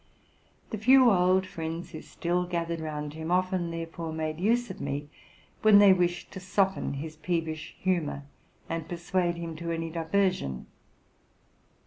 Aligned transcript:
The 0.71 0.79
few 0.79 1.11
old 1.11 1.45
friends 1.45 1.91
who 1.91 2.01
still 2.01 2.45
gathered 2.47 2.79
round 2.79 3.13
him, 3.13 3.29
often, 3.29 3.69
therefore, 3.69 4.11
made 4.11 4.39
use 4.39 4.71
of 4.71 4.81
me 4.81 5.09
when 5.61 5.77
they 5.77 5.93
wished 5.93 6.31
to 6.31 6.39
soften 6.39 6.93
his 6.93 7.17
peevish 7.17 7.75
humor, 7.79 8.23
and 8.67 8.89
persuade 8.89 9.35
him 9.35 9.55
to 9.57 9.69
any 9.71 9.91
diversion. 9.91 10.65